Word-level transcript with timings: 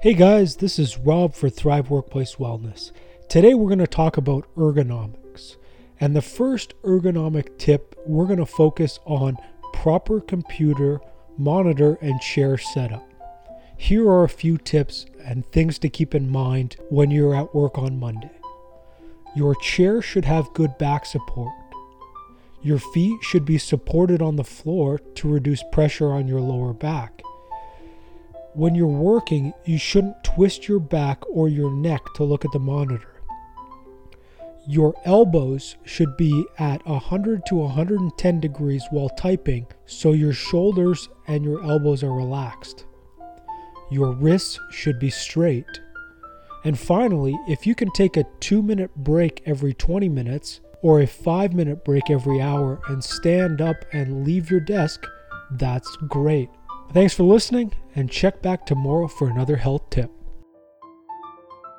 Hey 0.00 0.14
guys, 0.14 0.54
this 0.54 0.78
is 0.78 0.96
Rob 0.96 1.34
for 1.34 1.50
Thrive 1.50 1.90
Workplace 1.90 2.36
Wellness. 2.36 2.92
Today 3.28 3.52
we're 3.52 3.66
going 3.66 3.80
to 3.80 3.88
talk 3.88 4.16
about 4.16 4.46
ergonomics. 4.54 5.56
And 5.98 6.14
the 6.14 6.22
first 6.22 6.80
ergonomic 6.82 7.58
tip, 7.58 7.96
we're 8.06 8.26
going 8.26 8.38
to 8.38 8.46
focus 8.46 9.00
on 9.06 9.38
proper 9.72 10.20
computer, 10.20 11.00
monitor, 11.36 11.98
and 12.00 12.20
chair 12.20 12.56
setup. 12.56 13.10
Here 13.76 14.08
are 14.08 14.22
a 14.22 14.28
few 14.28 14.56
tips 14.56 15.06
and 15.24 15.44
things 15.50 15.80
to 15.80 15.88
keep 15.88 16.14
in 16.14 16.30
mind 16.30 16.76
when 16.90 17.10
you're 17.10 17.34
at 17.34 17.52
work 17.52 17.76
on 17.76 17.98
Monday. 17.98 18.38
Your 19.34 19.56
chair 19.56 20.00
should 20.00 20.26
have 20.26 20.54
good 20.54 20.78
back 20.78 21.06
support. 21.06 21.52
Your 22.62 22.78
feet 22.78 23.18
should 23.24 23.44
be 23.44 23.58
supported 23.58 24.22
on 24.22 24.36
the 24.36 24.44
floor 24.44 25.00
to 25.16 25.28
reduce 25.28 25.64
pressure 25.72 26.12
on 26.12 26.28
your 26.28 26.40
lower 26.40 26.72
back. 26.72 27.20
When 28.58 28.74
you're 28.74 28.88
working, 28.88 29.52
you 29.64 29.78
shouldn't 29.78 30.24
twist 30.24 30.66
your 30.66 30.80
back 30.80 31.22
or 31.30 31.48
your 31.48 31.70
neck 31.70 32.02
to 32.16 32.24
look 32.24 32.44
at 32.44 32.50
the 32.50 32.58
monitor. 32.58 33.22
Your 34.66 34.96
elbows 35.04 35.76
should 35.84 36.16
be 36.16 36.44
at 36.58 36.84
100 36.84 37.46
to 37.46 37.54
110 37.54 38.40
degrees 38.40 38.82
while 38.90 39.10
typing 39.10 39.68
so 39.86 40.10
your 40.10 40.32
shoulders 40.32 41.08
and 41.28 41.44
your 41.44 41.62
elbows 41.62 42.02
are 42.02 42.12
relaxed. 42.12 42.84
Your 43.92 44.10
wrists 44.10 44.58
should 44.72 44.98
be 44.98 45.10
straight. 45.10 45.80
And 46.64 46.76
finally, 46.76 47.38
if 47.46 47.64
you 47.64 47.76
can 47.76 47.92
take 47.92 48.16
a 48.16 48.26
2 48.40 48.60
minute 48.60 48.92
break 48.96 49.40
every 49.46 49.72
20 49.72 50.08
minutes 50.08 50.62
or 50.82 51.00
a 51.00 51.06
5 51.06 51.54
minute 51.54 51.84
break 51.84 52.10
every 52.10 52.40
hour 52.40 52.80
and 52.88 53.04
stand 53.04 53.60
up 53.60 53.84
and 53.92 54.26
leave 54.26 54.50
your 54.50 54.58
desk, 54.58 55.06
that's 55.52 55.94
great. 56.08 56.50
Thanks 56.90 57.12
for 57.12 57.22
listening 57.22 57.72
and 57.94 58.10
check 58.10 58.40
back 58.40 58.64
tomorrow 58.64 59.08
for 59.08 59.28
another 59.28 59.56
health 59.56 59.90
tip. 59.90 60.10